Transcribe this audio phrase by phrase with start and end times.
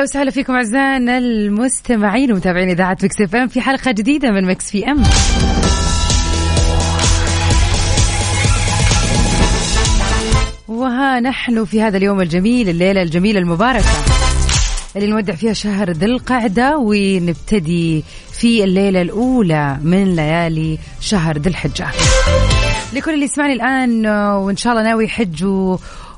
[0.00, 5.02] أهلا وسهلا فيكم أعزائنا المستمعين ومتابعين إذاعة Mix FM في حلقة جديدة من Mix PM.
[10.68, 13.86] وها نحن في هذا اليوم الجميل الليلة الجميلة المباركة
[14.96, 21.86] اللي نودع فيها شهر ذي القعدة ونبتدي في الليلة الأولى من ليالي شهر ذي الحجة.
[22.92, 25.44] لكل اللي يسمعني الآن وإن شاء الله ناوي يحج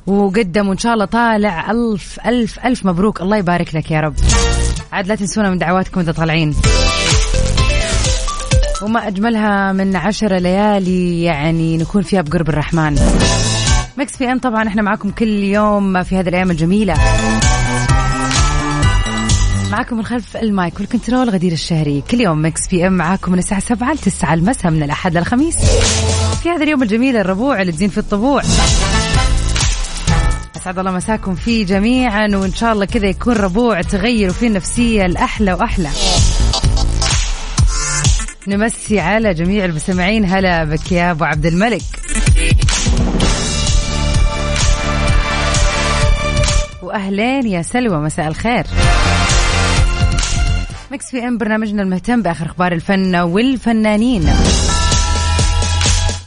[0.07, 3.21] وقدم وإن شاء الله طالع ألف ألف ألف مبروك.
[3.23, 4.15] الله يبارك لك يا رب.
[4.93, 6.55] عاد لا تنسونا من دعواتكم إذا طالعين.
[8.83, 12.99] وما أجملها من عشر ليالي يعني نكون فيها بقرب الرحمن.
[13.99, 16.95] Mix PM طبعا إحنا معاكم كل يوم في هذه الأيام الجميلة.
[19.71, 22.03] معاكم من خلف ال mic وال control غدير الشهري.
[22.11, 25.57] كل يوم Mix PM معاكم من الساعة 7 ل 9 المساء من الأحد للخميس.
[26.43, 28.43] في هذا اليوم الجميل الربوع اللي تزين في الطبوع.
[30.63, 35.53] اسعد الله مساكم فيه جميعا وإن شاء الله كذا يكون ربوع تغير فيه النفسية الأحلى
[35.53, 35.89] وأحلى.
[38.47, 40.25] نمسي على جميع المستمعين.
[40.25, 41.83] هلا بك يا أبو عبد الملك.
[46.83, 48.65] وأهلين يا سلوى مساء الخير.
[50.91, 54.29] مكس في إم برنامجنا المهتم بآخر أخبار الفن والفنانين.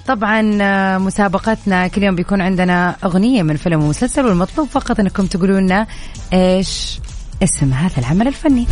[0.07, 5.59] طبعا آه، مسابقتنا كل يوم بيكون عندنا أغنية من فيلم ومسلسل والمطلوب فقط أنكم تقولوا
[5.59, 5.87] لنا
[6.33, 6.99] إيش
[7.43, 8.67] اسم هذا العمل الفني.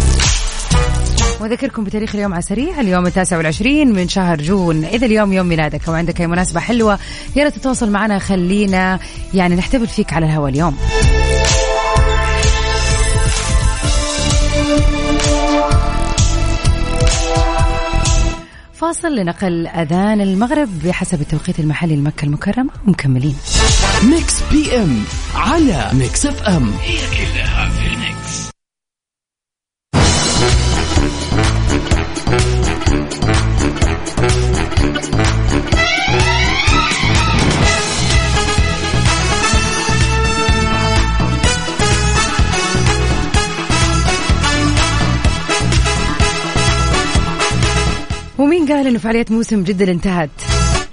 [1.41, 4.85] وذكركم بتاريخ اليوم على سريع اليوم التاسع والعشرين من شهر جون.
[4.85, 6.99] إذا اليوم يوم ميلادك أو عندك أي مناسبة حلوة
[7.35, 8.99] يا ريت تتواصل معنا خلينا
[9.33, 10.77] يعني نحتفل فيك على الهواء اليوم.
[18.83, 22.69] فاصل لنقل أذان المغرب بحسب التوقيت المحلي لمكة المكرمة.
[22.87, 23.35] ومكملين
[24.03, 25.03] Mix PM
[25.35, 26.71] على Mix FM.
[26.81, 27.82] هي كلها في
[48.93, 50.29] إنه فعاليات موسم جدة انتهت.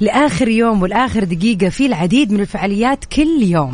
[0.00, 3.72] لآخر يوم والآخر دقيقة في العديد من الفعاليات كل يوم.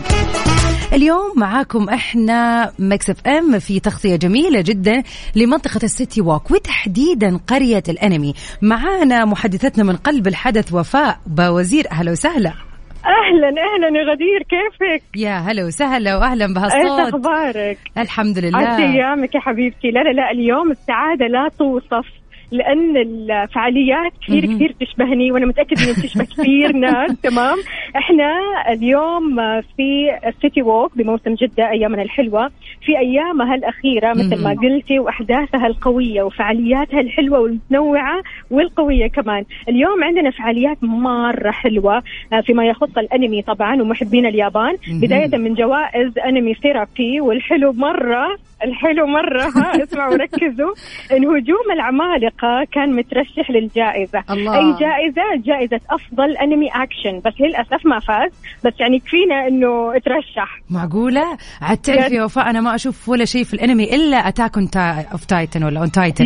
[0.93, 5.03] اليوم معاكم إحنا Mix FM في تغطية جميلة جدا
[5.37, 8.35] لمنطقة ال City Walk وتحديدا قرية الأنمي.
[8.63, 11.91] معانا محدثتنا من قلب الحدث وفاء باوزير.
[11.93, 12.53] أهلا وسهلا.
[13.07, 17.01] أهلا أهلا يا غدير كيفك؟ يا هلا وسهلا واهلا بهالصوت.
[17.01, 18.59] إيش أخبارك؟ الحمد لله.
[18.59, 19.91] عسى أيامك يا حبيبتي.
[19.91, 22.07] لا لا لا اليوم السعادة لا توصف.
[22.51, 27.57] لأن الفعاليات كثير كثير تشبهني وأنا متاكد إنها تشبه كثير ناس تمام؟
[27.97, 28.33] إحنا
[28.69, 29.37] اليوم
[29.77, 32.51] في السيتي ووك بموسم جدة أيامنا الحلوة.
[32.83, 39.45] في ايامها الاخيره مثل ما قلتي وأحداثها القوية وفعالياتها الحلوة والمتنوعة والقوية كمان.
[39.69, 42.03] اليوم عندنا فعاليات مرة حلوة
[42.33, 44.77] آه، فيما يخص الأنمي طبعا ومحبين اليابان.
[45.03, 50.75] بداية من جوائز Anime Therapy والحلو مرة الحلو مرة ها اسمعوا وركزوا.
[51.17, 51.73] إن هجوم
[52.45, 54.23] العمالقة كان مترشح للجائزة.
[54.31, 54.59] الله.
[54.59, 58.31] أي جائزة؟ جائزة أفضل anime action بس للأسف ما فاز.
[58.65, 60.61] بس يعني كفينا إنه ترشح.
[60.71, 64.59] معقولة؟ عاد تعرفي يا وفاء أنا ما أشوف ولا شيء في الأنمي إلا Attack
[65.13, 66.25] of Titan ولا on Titan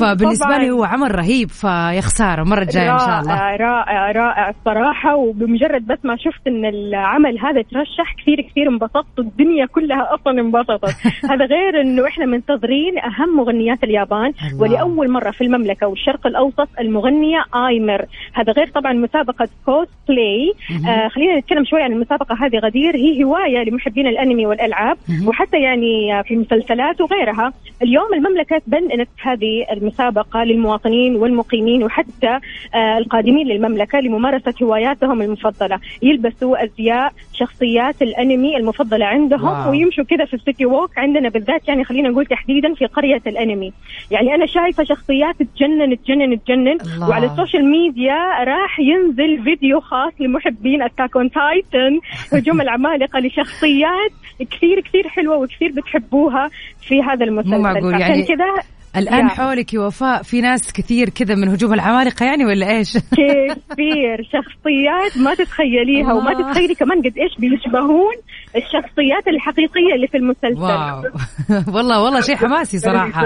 [0.00, 0.58] فبالنسبة طبعاً.
[0.58, 3.56] لي هو عمل رهيب فيا خسارة المرة الجاية إن شاء الله.
[3.56, 5.16] رائع رائع الصراحة.
[5.16, 10.94] وبمجرد بس ما شفت إن العمل هذا ترشح كثير كثير انبسطت الدنيا كلها أصلا انبسطت.
[11.32, 14.32] هذا غير إنه إحنا منتظرين أهم مغنيات اليابان.
[14.52, 14.62] الله.
[14.62, 18.06] ولأول مرة في المملكة والشرق الأوسط المغنية Aimer.
[18.32, 20.52] هذا غير طبعا مسابقة كوست بلاي
[20.88, 22.96] آه خلينا نتكلم شوي عن المسابقة هذه غدير.
[22.96, 25.28] هي هواية لمحبين الأنمي والألعاب مم.
[25.28, 27.52] وحتى يعني في المسلسلات وغيرها.
[27.82, 32.38] اليوم المملكة تبنت هذه المسابقة للمواطنين والمقيمين وحتى
[32.74, 35.78] آه القادمين للمملكة لممارسة هواياتهم المفضلة.
[36.02, 39.70] يلبسوا أزياء شخصيات الأنمي المفضلة عندهم wow.
[39.70, 41.68] ويمشوا كذا في ال City Walk عندنا بالذات بالذات.
[41.68, 43.72] يعني خلينا نقول تحديدا في قرية الأنمي.
[44.10, 47.08] يعني أنا شايفة شخصيات تجنن تجنن تجنن الله.
[47.08, 52.00] وعلى ال social media راح ينزل فيديو خاص لمحبين Attack on Titan
[52.32, 54.12] هجوم العمالقة لشخصيات
[54.50, 56.50] كثير كثير حلوة وكثير بتحبوها
[56.80, 58.62] في هذا المسلسل مو معقول يعني كذا
[58.96, 62.98] الآن حولك يا وفاء في ناس كثير كذا من هجوم العمالقة يعني ولا إيش؟
[63.70, 68.14] كثير شخصيات ما تتخيليها وما تتخيلي كمان قد إيش بيشبهون
[68.56, 70.62] الشخصيات الحقيقية اللي في المسلسل.
[70.62, 71.02] واو.
[71.76, 73.22] والله والله شيء حماسي صراحة.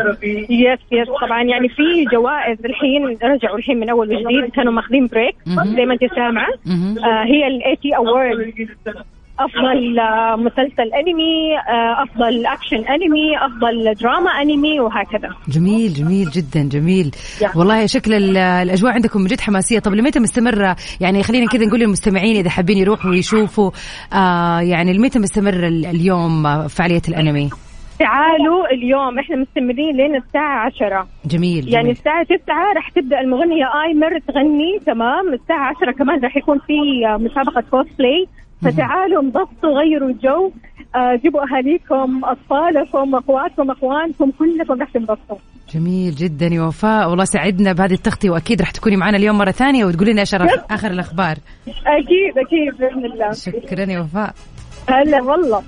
[0.51, 5.35] yes yes طبعا يعني في جوائز الحين رجعوا الحين من أول وجديد كانوا ماخذين break
[5.77, 6.49] زي ما أنت سامعة.
[6.99, 8.55] آه هي ال AT award
[9.39, 15.29] أفضل آه، مسلسل أنمي آه، أفضل أكشن أنمي أفضل دراما أنمي وهكذا.
[15.49, 17.11] جميل جميل جدا جميل.
[17.57, 19.79] والله شكل الأجواء عندكم جد حماسية.
[19.79, 23.71] طب لمتى مستمرة يعني خلينا كذا نقول للمستمعين إذا حابين يروحوا ويشوفوا
[24.13, 27.51] آه يعني لمتى مستمر اليوم فعالية الأنمي.
[27.99, 31.75] تعالوا اليوم إحنا مستمرين لين الساعة 10 جميل, جميل.
[31.75, 36.75] يعني الساعة 9 راح تبدأ المغنية ايمر تغني تمام؟ الساعة 10 كمان راح يكون في
[37.21, 38.27] مسابقة كوسبلاي
[38.63, 40.51] فتعالوا انبسطوا غيروا الجو
[40.97, 45.37] آه جيبوا أهاليكم أطفالكم أخواتكم إخوانكم كلكم راح تنبسطوا.
[45.75, 47.11] جميل جدا يا وفاء.
[47.11, 50.35] والله سعدنا بهذه التغطية وأكيد راح تكوني معنا اليوم مرة ثانية وتقولي لنا إيش
[50.71, 51.37] آخر الأخبار.
[51.69, 53.33] أكيد أكيد بإذن الله.
[53.33, 54.35] شكرا يا وفاء.
[54.89, 55.63] هلا والله.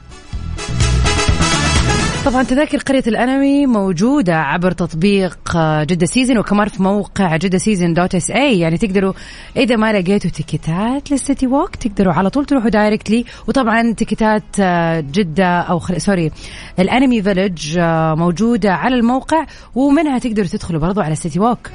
[2.25, 7.94] طبعا تذاكر قرية الأنمي موجودة عبر تطبيق آه، جدة season وكمان في موقع جدة season
[7.94, 9.12] dot sa يعني تقدروا
[9.56, 15.00] إذا ما لقيتوا تيكيتات لل City Walk تقدروا على طول تروحوا directly وطبعا تيكيتات آه،
[15.00, 16.00] جدة أو خل...
[16.00, 16.31] sorry
[16.79, 21.70] ال Anime Village آه، موجودة على الموقع ومنها تقدروا تدخلوا برضو على ال City Walk.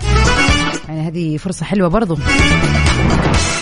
[0.87, 2.15] يعني هذه فرصة حلوة برضو.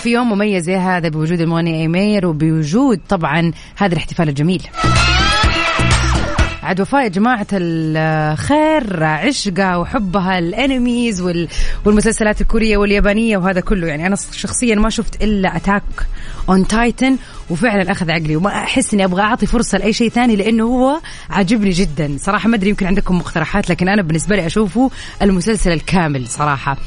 [0.02, 4.64] في يوم مميز زي هذا بوجود المغني أيمير وبوجود طبعا هذا الاحتفال الجميل.
[6.64, 11.22] عاد وفاء يا جماعة الخير عشقها وحبها ال animes
[11.86, 13.88] والمسلسلات الكورية واليابانية وهذا كله.
[13.88, 15.84] يعني أنا شخصيا ما شفت إلا Attack
[16.50, 17.18] on Titan
[17.52, 18.36] وفعلا أخذ عقلي.
[18.36, 21.00] وما أحس إني أبغى أعطي فرصة لأي شيء ثاني لأنه هو
[21.30, 22.18] عاجبني جدا.
[22.20, 26.78] صراحة ما أدري يمكن عندكم مقترحات لكن أنا بالنسبة لي أشوفه المسلسل الكامل صراحة.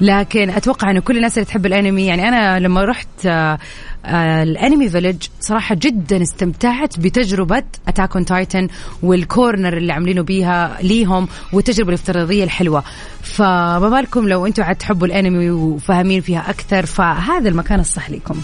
[0.00, 3.58] لكن أتوقع انه كل الناس اللي تحب الأنمي يعني أنا لما رحت آه،
[4.04, 8.68] آه، ال Anime Village صراحة جدا استمتعت بتجربة Attack on Titan
[9.02, 12.84] وال corner اللي عاملينه بيها ليهم والتجربة الافتراضية الحلوة.
[13.22, 18.40] فما بالكم لو أنتم عاد تحبوا الأنمي وفاهمين فيها أكثر فهذا المكان الصح لكم.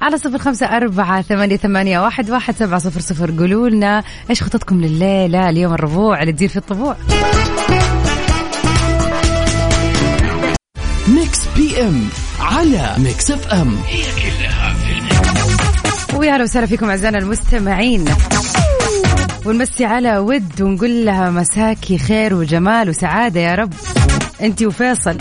[0.00, 3.30] على صفر خمسة أربعة ثمانية, ثمانية واحد, واحد سبعة صفر صفر.
[3.38, 6.96] قولوا لنا إيش خططكم لليلة؟ اليوم الربوع اللي تدير في الطبوع.
[11.08, 12.08] Mix PM
[12.40, 13.76] على Mix FM.
[13.86, 16.14] هي كلها في الميكس.
[16.14, 18.04] ويا وسهلا فيكم أعزائنا المستمعين.
[19.46, 23.72] ونمسي على ود ونقول لها مساكي خير وجمال وسعادة يا رب.
[24.42, 25.16] انت وفيصل.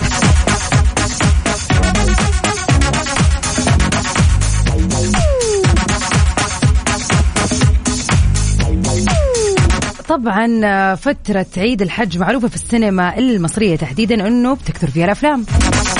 [10.09, 15.45] طبعا آه، فترة عيد الحج معروفة في السينما المصرية تحديدا إنه بتكثر فيها الأفلام.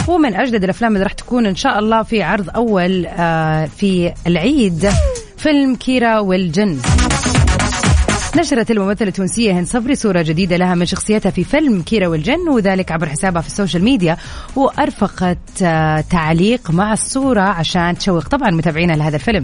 [0.08, 4.90] ومن أجدد الأفلام اللي راح تكون إن شاء الله في عرض أول آه، في العيد
[5.38, 6.78] فيلم كيرا والجن.
[8.38, 12.92] نشرت الممثلة التونسية هند صبري صورة جديدة لها من شخصيتها في فيلم كيرا والجن وذلك
[12.92, 14.18] عبر حسابها في ال social media
[14.56, 18.28] وأرفقت آه، تعليق مع الصورة عشان تشوق.
[18.28, 19.42] طبعا متابعينها لهذا الفيلم.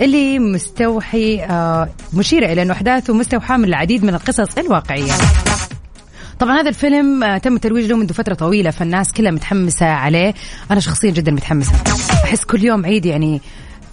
[0.00, 5.12] اللي مستوحي آه، مشيرة إلى أنه أحداثه مستوحاة من العديد من القصص الواقعية.
[6.38, 10.34] طبعا هذا الفيلم آه، تم الترويج له منذ فترة طويلة فالناس كلها متحمسة عليه.
[10.70, 11.72] أنا شخصيا جدا متحمسة.
[12.24, 13.40] أحس كل يوم عيد يعني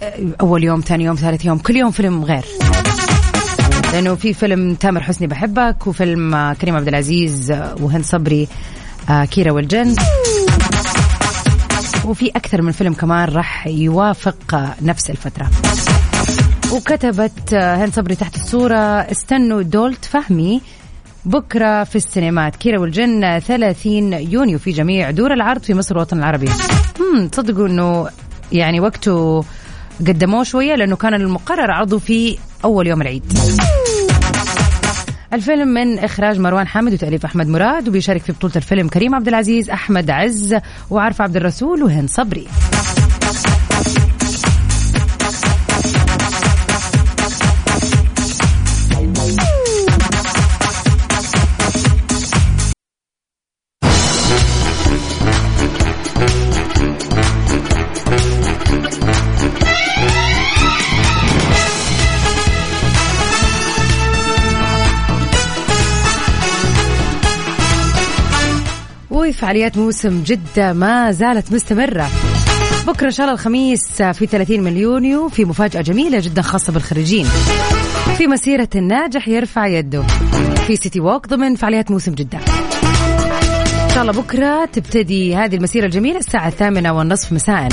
[0.02, 2.44] آه، أول يوم ثاني يوم ثالث يوم كل يوم فيلم غير.
[3.92, 7.50] لأنه في فيلم تامر حسني بحبك وفيلم كريم عبد العزيز
[7.80, 8.48] وهند صبري
[9.30, 9.94] كيرة والجن.
[12.04, 15.50] وفي أكثر من فيلم كمان راح يوافق نفس الفترة.
[16.72, 20.60] وكتبت هند صبري تحت الصورة استنوا دولت فهمي
[21.24, 22.56] بكرة في السينمات.
[22.56, 26.48] كيرة والجن 30 يونيو في جميع دور العرض في مصر والوطن العربي.
[27.00, 28.08] هم تصدقوا إنه
[28.52, 29.44] يعني وقته
[30.00, 33.38] قدموه شوية لأنه كان المقرر عرضه في أول يوم العيد.
[35.32, 39.70] الفيلم من إخراج مروان حامد وتأليف أحمد مراد وبيشارك في بطولة الفيلم كريم عبد العزيز
[39.70, 40.56] أحمد عز
[40.90, 42.48] وعرف عبد الرسول وهند صبري.
[69.38, 72.10] فعاليات موسم جدة ما زالت مستمرة.
[72.86, 77.26] بكرة إن شاء الله الخميس في 30 من يونيو في مفاجأة جميلة جدا خاصة بالخريجين.
[78.16, 80.02] في مسيرة الناجح يرفع يده.
[80.66, 82.38] في سيتي ووك ضمن فعاليات موسم جدة.
[83.84, 87.68] إن شاء الله بكرة تبتدي هذه المسيرة الجميلة الساعة الثامنة والنصف مساء.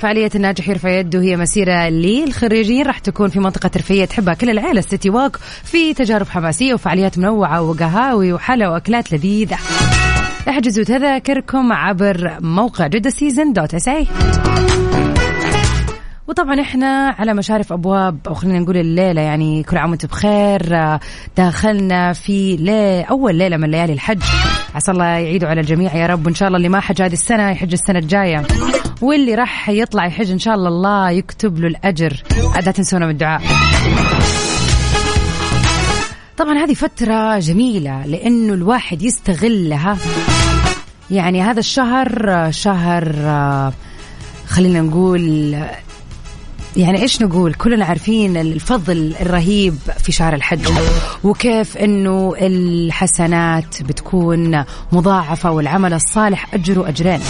[0.00, 2.86] فعالية الناجح يرفع يده هي مسيرة للخريجين.
[2.86, 7.62] راح تكون في منطقة ترفيهية تحبها كل العائلة سيتي ووك في تجارب حماسية وفعاليات منوعة
[7.62, 9.58] وقهاوي وحلا وأكلات لذيذة.
[10.48, 14.06] احجزوا تذاكركم عبر موقع جدة season dot sa
[16.28, 20.76] وطبعا إحنا على مشارف أبواب أو خلينا نقول الليلة يعني كل عام وأنتم بخير.
[21.36, 24.22] داخلنا في لي أول ليلة من ليالي الحج.
[24.74, 27.50] عسى الله يعيدوا على الجميع يا رب وإن شاء الله اللي ما حج هذه السنة
[27.50, 28.42] يحج السنة الجاية.
[29.02, 32.22] واللي راح يطلع يحج إن شاء الله الله يكتب له الأجر.
[32.54, 33.42] عاد لا تنسونا من الدعاء.
[36.42, 39.96] طبعا هذه فترة جميلة لأنه الواحد يستغلها.
[41.10, 43.12] يعني هذا الشهر شهر
[44.46, 45.22] خلينا نقول
[46.76, 50.68] يعني إيش نقول؟ كلنا عارفين الفضل الرهيب في شهر الحج.
[51.24, 57.20] وكيف إنه الحسنات بتكون مضاعفة والعمل الصالح اجره اجرين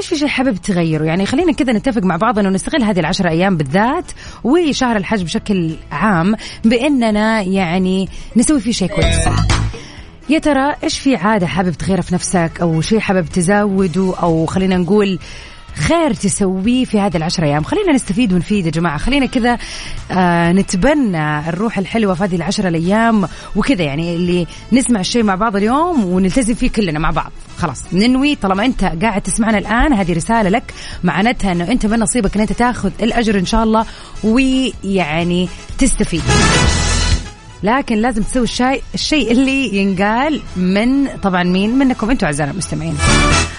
[0.00, 3.28] إيش في شيء حابب تغيره؟ يعني خلينا كذا نتفق مع بعض إنه نستغل هذه العشر
[3.28, 4.04] أيام بالذات
[4.44, 9.28] وشهر الحج بشكل عام بإننا يعني نسوي فيه شيء كويس.
[10.28, 14.76] يا ترى إيش في عادة حابب تغيرها في نفسك أو شيء حابب تزوده أو خلينا
[14.76, 15.18] نقول
[15.74, 17.62] خير تسويه في هذه العشر أيام.
[17.62, 18.98] خلينا نستفيد ونفيد يا جماعة.
[18.98, 19.58] خلينا كذا
[20.10, 25.56] آه نتبنى الروح الحلوة في هذه العشر الأيام وكذا يعني اللي نسمع الشيء مع بعض
[25.56, 27.32] اليوم ونلتزم فيه كلنا مع بعض.
[27.58, 29.92] خلاص ننوي طالما أنت قاعد تسمعنا الآن.
[29.92, 30.74] هذه رسالة لك
[31.04, 33.86] معناتها أنه أنت من نصيبك أن أنت تاخذ الأجر إن شاء الله
[34.24, 35.48] ويعني
[35.78, 36.22] تستفيد.
[37.62, 42.96] لكن لازم تسوي الشيء الشيء اللي ينقال من طبعا مين؟ منكم أنتم اعزائنا المستمعين.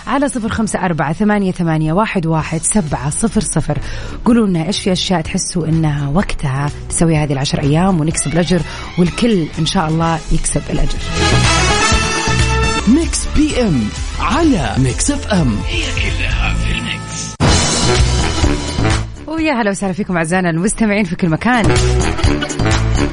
[0.07, 3.77] على صفر خمسة أربعة ثمانية, ثمانية واحد, واحد سبعة صفر صفر.
[4.25, 8.61] قولوا لنا إيش في أشياء تحسوا إنها وقتها تسوي هذه العشر أيام ونكسب الأجر
[8.97, 10.97] والكل إن شاء الله يكسب الأجر.
[12.87, 13.83] Mix PM
[14.19, 15.55] على Mix FM.
[15.67, 17.35] هي كلها في ال mix.
[19.27, 21.65] ويا هلا وسهلا فيكم أعزائنا المستمعين في كل مكان.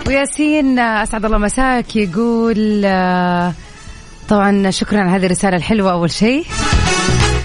[0.07, 2.83] وياسين أسعد الله مساك يقول
[4.29, 6.45] طبعا شكرا على هذه الرسالة الحلوة أول شيء.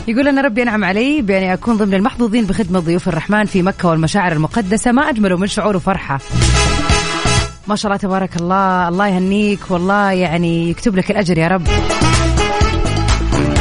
[0.07, 4.31] يقول أنا ربي أنعم علي بأني أكون ضمن المحظوظين بخدمة ضيوف الرحمن في مكة والمشاعر
[4.31, 4.91] المقدسة.
[4.91, 6.19] ما أجمله من شعور وفرحة.
[7.67, 8.88] ما شاء الله تبارك الله.
[8.88, 11.67] الله يهنيك والله يعني يكتب لك الأجر يا رب.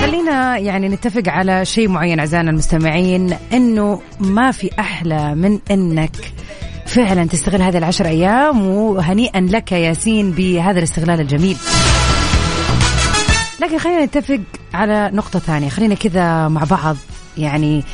[0.01, 6.17] خلينا يعني نتفق على شيء معين أعزائنا المستمعين أنه ما في أحلى من أنك
[6.93, 11.57] فعلا تستغل هذه العشر أيام وهنيئا لك ياسين بهذا الاستغلال الجميل.
[13.61, 14.41] لكن خلينا نتفق
[14.75, 15.69] على نقطة ثانية.
[15.69, 16.97] خلينا كذا مع بعض.
[17.39, 17.85] يعني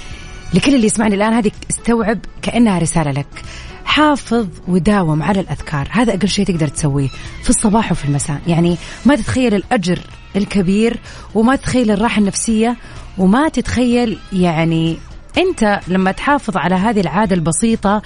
[0.55, 3.43] لكل اللي يسمعني الآن هذه استوعب كأنها رسالة لك.
[3.85, 5.89] حافظ وداوم على الأذكار.
[5.91, 7.09] هذا أقل شيء تقدر تسويه
[7.43, 8.41] في الصباح وفي المساء.
[8.47, 8.77] يعني
[9.07, 9.99] ما تتخيل الأجر
[10.37, 10.97] الكبير
[11.35, 12.77] وما تتخيل الراحة النفسية
[13.19, 14.97] وما تتخيل يعني
[15.39, 18.03] أنت لما تحافظ على هذه العادة البسيطة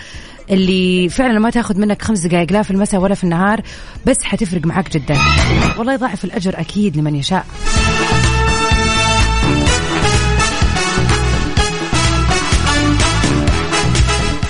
[0.52, 3.60] اللي فعلا ما تاخذ منك خمس دقائق لا في المساء ولا في النهار
[4.06, 5.16] بس حتفرق معك جدا.
[5.78, 7.46] والله يضاعف الأجر أكيد لمن يشاء.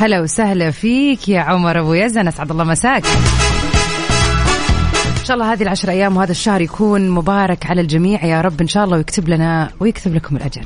[0.01, 3.05] هلا وسهلا فيك يا عمر أبو يزن أسعد الله مساك.
[5.21, 8.69] إن شاء الله هذه العشر أيام وهذا الشهر يكون مبارك على الجميع يا رب إن
[8.69, 10.63] شاء الله ويكتب لنا ويكتب لكم الأجر.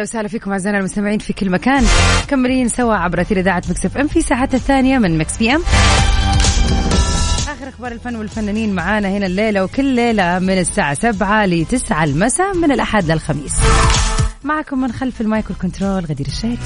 [0.00, 1.84] أهلا وسهلا فيكم أعزائنا المستمعين في كل مكان.
[2.24, 5.62] مكملين سوا عبر أثير إذاعة Mix FM في ساعتها الثانية من Mix PM.
[7.48, 12.56] آخر أخبار الفن والفنانين معانا هنا الليلة وكل ليلة من الساعة 7 ل 9 المساء
[12.56, 13.52] من الأحد للخميس.
[14.44, 16.60] معكم من خلف ال mic وال control غدير الشيخ.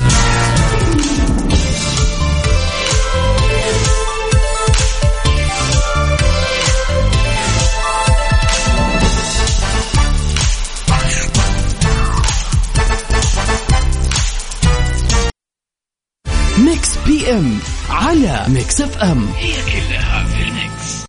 [17.35, 17.59] M
[17.91, 21.05] على Mix FM هي كلها في ال mix.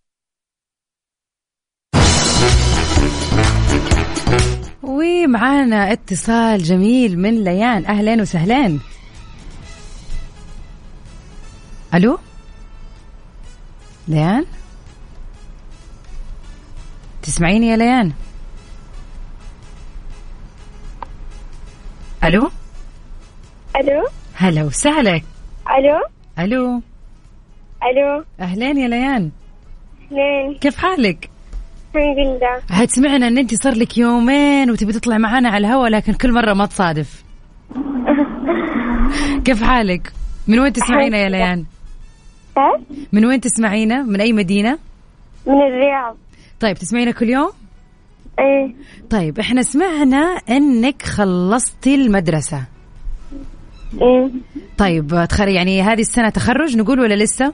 [4.83, 7.85] ومعانا اتصال جميل من ليان.
[7.85, 8.79] أهلا وسهلا.
[11.93, 12.19] ألو؟
[14.07, 14.45] ليان؟
[17.21, 18.13] تسمعيني يا ليان؟
[22.23, 22.51] ألو؟
[23.75, 25.21] ألو؟ هلا وسهلا.
[25.77, 26.81] ألو؟ ألو
[27.83, 29.31] ألو أهلين يا ليان
[30.11, 31.29] أهلين كيف حالك؟
[31.95, 36.13] الحمد لله هاد سمعنا إن أنت صار لك يومين وتبي تطلع معنا على الهواء لكن
[36.13, 37.23] كل مرة ما تصادف
[39.45, 40.13] كيف حالك؟
[40.47, 41.65] من وين تسمعينا يا ليان؟
[43.11, 44.79] من وين تسمعينا؟ من أي مدينة؟
[45.47, 46.17] من الرياض
[46.59, 47.51] طيب تسمعينا كل يوم؟
[48.39, 48.75] إيه
[49.09, 52.74] طيب إحنا سمعنا إنك خلصتي المدرسة إيه
[54.77, 57.53] طيب تخرج يعني هذه السنة تخرج نقول ولا لسه؟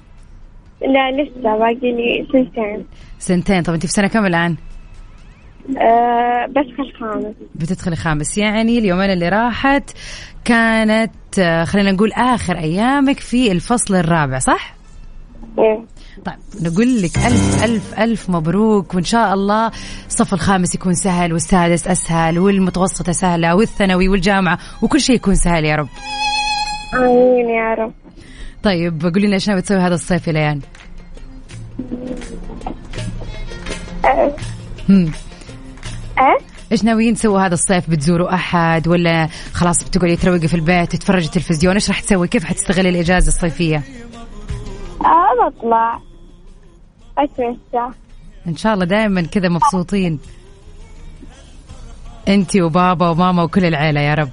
[0.82, 2.86] لا لسه باقي لي سنتين.
[3.20, 3.64] سنتين.
[3.64, 4.56] طب أنت في سنة كم الآن؟
[5.78, 9.90] أه بدخل خامس بتدخلي خامس يعني اليومين اللي راحت
[10.46, 14.76] كانت آه، خلينا نقول آخر أيامك في الفصل الرابع صح؟
[15.60, 15.86] إيه.
[16.26, 19.72] طيب نقول لك ألف ألف ألف مبروك وإن شاء الله
[20.08, 25.76] الصف الخامس يكون سهل والسادس أسهل والمتوسطة سهلة والثانوي والجامعة وكل شيء يكون سهل يا
[25.76, 25.88] رب.
[26.94, 27.94] آمين يا رب.
[28.64, 30.62] طيب قولي لنا إيش ناوي تسوي هذا الصيف يا ليان؟
[34.06, 34.36] أه.
[34.90, 35.12] هم.
[36.20, 36.38] أه؟
[36.72, 41.74] إيش ناويين تسووا هذا الصيف؟ بتزوروا أحد ولا خلاص بتقعدي تروقي في البيت تتفرجي تلفزيون؟
[41.74, 43.84] إيش راح تسوي؟ كيف حتستغلي الإجازة الصيفية؟
[45.02, 46.00] أه بطلع.
[47.18, 47.96] أتمشى.
[48.48, 50.20] إن شاء الله دائما كذا مبسوطين.
[52.28, 54.30] أنتي وبابا وماما وكل العيلة يا رب.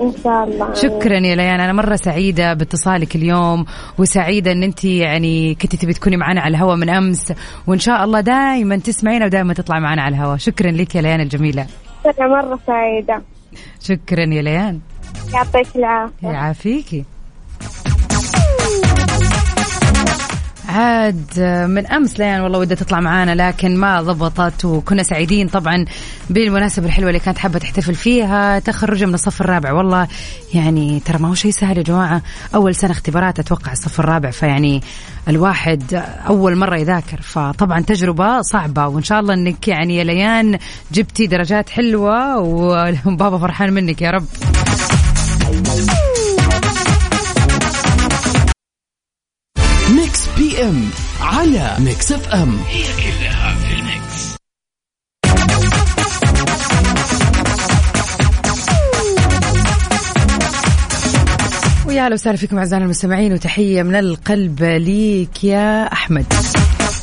[0.00, 0.74] إن شاء الله.
[0.74, 3.64] شكرا يا ليان أنا مرة سعيدة باتصالك اليوم
[3.98, 7.32] وسعيدة إن أنت يعني كنت تبي تكوني معنا على الهواء من أمس
[7.66, 11.66] وإن شاء الله دائما تسمعينا ودائما تطلع معنا على الهواء شكرا لك يا ليان الجميلة.
[12.06, 13.22] أنا مرة سعيدة.
[13.80, 14.80] شكرا يا ليان.
[15.34, 16.28] يعطيك العافية.
[16.28, 17.04] يعافيكي.
[20.68, 25.84] عاد من أمس ليان والله ودها تطلع معانا لكن ما ضبطت وكنا سعيدين طبعا
[26.30, 28.58] بالمناسبة الحلوة اللي كانت حابة تحتفل فيها.
[28.58, 30.08] تخرجها من الصف الرابع والله
[30.54, 32.22] يعني ترى ما هو شيء سهل يا جماعة.
[32.54, 34.82] أول سنة اختبارات أتوقع الصف الرابع فيعني
[35.28, 37.20] الواحد أول مرة يذاكر.
[37.22, 40.58] فطبعا تجربة صعبة وإن شاء الله إنك يعني يا ليان
[40.92, 44.26] جبتي درجات حلوة وبابا فرحان منك يا رب.
[50.62, 52.60] M على Mix FM
[61.86, 66.26] ويا أهلا وسهلا فيكم اعزائنا المستمعين وتحية من القلب ليك يا أحمد.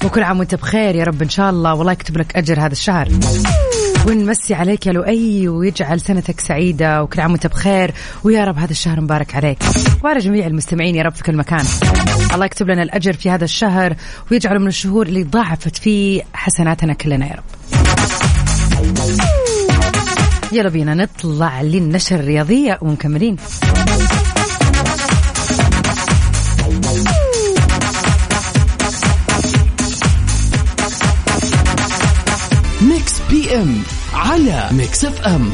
[0.05, 3.07] وكل عام وأنت بخير يا رب إن شاء الله والله يكتب لك أجر هذا الشهر.
[4.07, 7.93] ونمسي عليك يا لؤي ويجعل سنتك سعيدة وكل عام وانت بخير.
[8.23, 9.57] ويا رب هذا الشهر مبارك عليك.
[10.03, 11.65] وعلى جميع المستمعين يا رب في كل مكان.
[12.33, 13.95] الله يكتب لنا الأجر في هذا الشهر
[14.31, 17.43] ويجعله من الشهور اللي ضاعفت فيه حسناتنا كلنا يا رب.
[20.51, 23.37] يلا بينا نطلع للنشر الرياضية ومكملين.
[33.55, 35.53] إم على ميكس إف إم.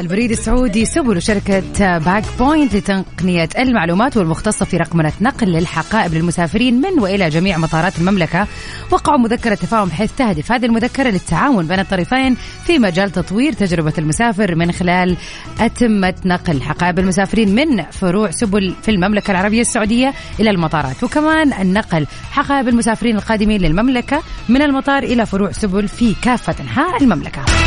[0.00, 7.00] البريد السعودي سبل شركة باك بوينت لتقنية المعلومات والمختصة في رقمنة نقل للحقائب للمسافرين من
[7.00, 8.46] وإلى جميع مطارات المملكة.
[8.90, 14.54] وقعوا مذكرة تفاهم حيث تهدف هذه المذكرة للتعاون بين الطرفين في مجال تطوير تجربة المسافر
[14.54, 15.16] من خلال
[15.60, 21.04] أتمتة نقل حقائب المسافرين من فروع سبل في المملكة العربية السعودية إلى المطارات.
[21.04, 27.61] وكمان النقل حقائب المسافرين القادمين للمملكة من المطار إلى فروع سبل في كافة أنحاء المملكة.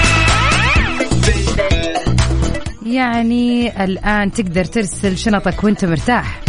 [2.86, 6.42] يعني الآن تقدر ترسل شنطك وانت مرتاح.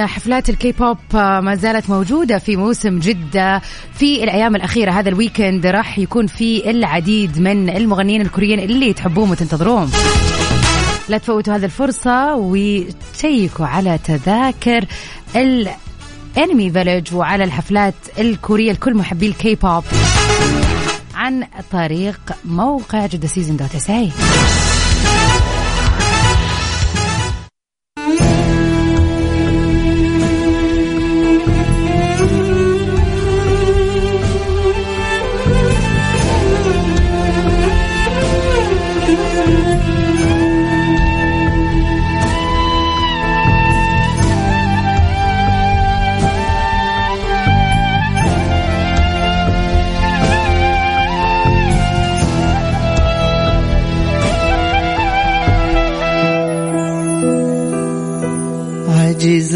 [0.00, 3.62] حفلات الكي بوب ما زالت موجودة في موسم جدة
[3.94, 9.30] في الأيام الأخيرة هذا ال weekend راح يكون في العديد من المغنيين الكوريين اللي تحبوهم
[9.30, 9.90] وتنتظروهم.
[11.08, 14.84] لا تفوتوا هذه الفرصة وتشيكوا على تذاكر
[15.36, 19.84] ال Anime Village وعلى الحفلات الكورية لكل محبي الكي بوب
[21.14, 24.10] عن طريق موقع جدة season dot sa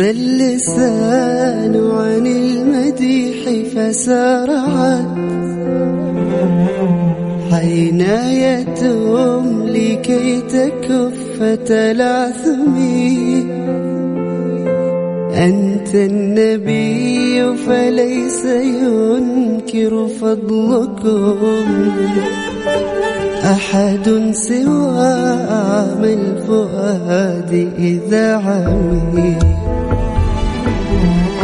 [0.00, 3.40] اللسان عن المديح
[3.74, 5.20] فسارعت
[7.52, 13.46] عنايتهم لكي تكف تلاثمي
[15.34, 21.36] أنت النبي فليس ينكر فضلكم.
[23.44, 25.08] أحد سوى
[25.50, 29.38] أعمى الفؤاد إذا عمي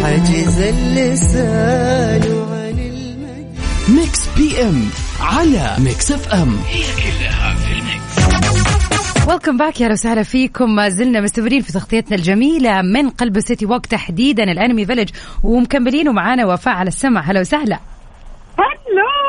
[0.04, 3.46] عجز اللسان عن المجد.
[3.88, 4.82] Mix PM
[5.20, 9.26] على Mix FM هي كلها في ال mix.
[9.28, 10.74] welcome back يا وسهلا فيكم.
[10.74, 15.08] ما زلنا مستمرين في تغطيتنا الجميلة من قلب ال City Walk تحديدا ال Anime Village
[15.42, 17.20] ومكملين ومعانا وفاء على السمع.
[17.20, 17.78] هلا وسهلا.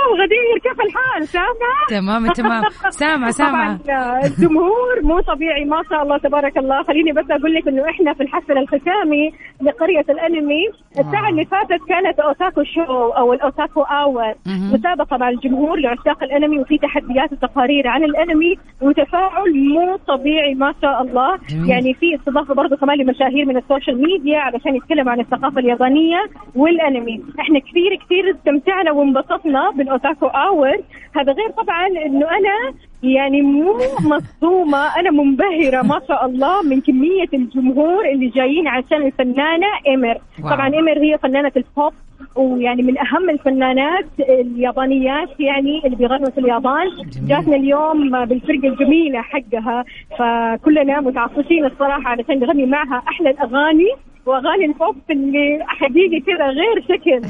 [0.08, 2.64] hello غدير كيف الحال؟ سامع؟ تمام تمام.
[2.90, 3.78] سامع سامع.
[3.78, 6.84] طبعا الجمهور مو طبيعي ما شاء الله تبارك الله.
[6.84, 10.64] خليني بس أقول لك إنه إحنا في الحفل الختامي لقرية الأنمي
[11.00, 14.34] الساعة اللي فاتت كانت Otaku show أو ال Otaku hour.
[14.46, 14.74] مهم.
[14.74, 21.02] مسابقة مع الجمهور لعشاق الأنمي وفي تحديات وتقارير عن الأنمي وتفاعل مو طبيعي ما شاء
[21.02, 21.38] الله.
[21.50, 21.70] جميل.
[21.70, 26.18] يعني في استضافة برضه كمان لمشاهير من ال social media علشان يتكلموا عن الثقافة اليابانية
[26.56, 27.24] والأنمي.
[27.40, 30.78] إحنا كثير كثير استمتعنا وانبسطنا بال Otaku hour
[31.16, 37.28] هذا غير طبعا إنه أنا يعني مو مصدومة أنا منبهرة ما شاء الله من كمية
[37.34, 40.50] الجمهور اللي جايين عشان الفنانة wow.
[40.50, 41.94] طبعا إيمر هي فنانة البوب
[42.36, 46.88] ويعني من أهم الفنانات اليابانيات يعني اللي بيغنوا في اليابان.
[47.28, 49.86] جاتنا اليوم بالفرقة الجميلة حقها
[50.20, 53.92] فكلنا متعطشين الصراحة علشان نغني معها أحلى الأغاني
[54.28, 57.28] وأغاني البوب اللي حقيقي كذا غير شكل.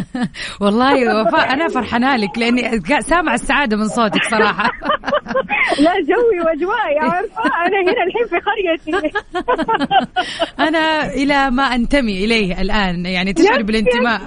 [0.64, 4.70] والله وفاء أنا فرحانة لك لأني سامع السعادة من صوتك صراحة.
[5.84, 9.18] لا جوي وأجوائي عارفة أنا هنا الحين في قريتي.
[10.60, 14.20] أنا إلى ما أنتمي إليه الآن يعني تشعر بالانتماء.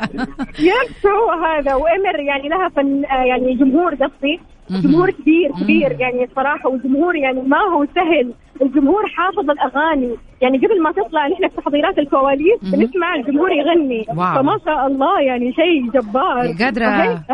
[0.59, 4.54] يس هو هذا وإمر يعني لها فن يعني جمهور قصدي.
[4.69, 5.51] جمهور كبير.
[5.63, 5.91] كبير.
[5.99, 8.33] يعني الصراحه والجمهور يعني ما هو سهل.
[8.61, 10.15] الجمهور حافظ الأغاني.
[10.41, 12.59] يعني قبل ما تطلع نحن في تحضيرات الكواليس.
[12.61, 14.05] بنسمع الجمهور يغني.
[14.09, 14.35] wow.
[14.35, 16.47] فما شاء الله يعني شيء جبار.
[16.47, 17.31] قادرة-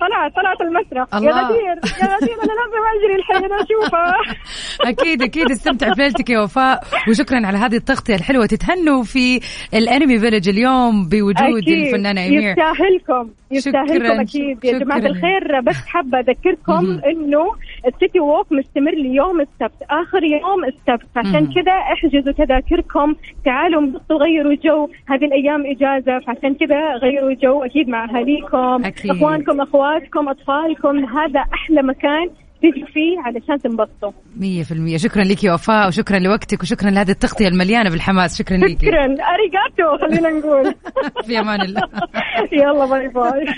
[0.00, 1.06] طلعت طلعت المسرح.
[1.14, 1.48] يا الله.
[1.48, 1.66] غدير
[2.02, 4.14] يا غدير أنا لازم أجري الحين أشوفها.
[4.90, 5.50] أكيد أكيد.
[5.50, 8.46] استمتع بليلتك يا وفاء وشكرا على هذه التغطية الحلوة.
[8.46, 9.40] تتهنوا في
[9.74, 14.64] ال Anime Village اليوم بوجود الفنانة ايمير يستاهلكم يستاهلكم أكيد.
[14.64, 14.98] يا جماعة.
[14.98, 17.00] الخير بس حابة أذكركم.
[17.06, 17.44] إنه
[17.86, 21.06] ال City Walk مستمر ليوم السبت آخر يوم السبت.
[21.14, 21.52] فعشان مهم.
[21.54, 23.14] كذا احجزوا تذاكركم
[23.44, 24.88] تعالوا انبسطوا غيروا جو.
[25.08, 28.82] هذه الأيام إجازة فعشان كذا غيروا جو أكيد مع أهاليكم.
[29.10, 31.04] أخوانكم أخواتكم أطفالكم.
[31.04, 32.28] هذا أحلى مكان
[32.62, 34.12] تجي فيه علشان تنبسطوا.
[34.36, 34.96] مية في المية.
[34.96, 38.38] شكرا لك يا وفاء وشكرا لوقتك وشكرا لهذه التغطية المليانة بالحماس.
[38.38, 38.78] شكرا لك.
[38.82, 39.04] شكرا.
[39.04, 40.74] ありがとう خلينا نقول.
[41.26, 41.82] في أمان الله.
[42.62, 43.46] يلا bye bye.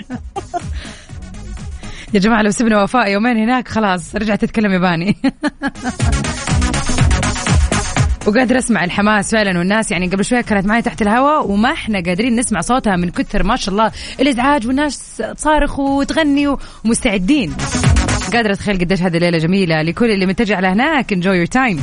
[2.13, 5.17] يا جماعة لو سبنا وفاء يومين هناك خلاص رجعت تتكلم ياباني.
[8.27, 12.35] وقادر أسمع الحماس فعلا والناس يعني قبل شوية كانت معي تحت الهواء وما إحنا قادرين
[12.35, 13.91] نسمع صوتها من كثر ما شاء الله.
[14.19, 17.53] الإزعاج والناس تصارخ وتغني ومستعدين.
[18.33, 21.79] قادرة اتخيل قديش هذه ليلة جميلة لكل اللي متجه لهناك enjoy your time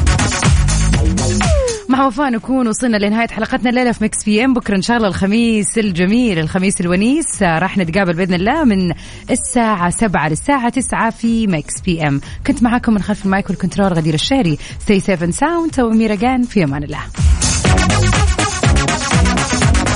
[2.06, 4.54] وفاء نكون وصلنا لنهاية حلقتنا الليلة في Mix PM.
[4.54, 7.42] بكرة إن شاء الله الخميس الجميل الخميس الونيس.
[7.42, 8.94] راح نتقابل بإذن الله من
[9.30, 12.20] الساعة 7 للساعة 9 في Mix PM.
[12.46, 14.58] كنت معاكم من خلف ال mic وال control غدير الشهري.
[14.80, 17.02] stay safe and sound وأميرة جان في أمان الله.